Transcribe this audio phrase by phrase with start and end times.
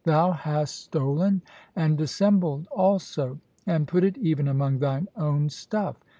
[0.03, 1.43] Thou hast stolen,
[1.75, 5.95] and dissembled also; and put it even among thine own stuff.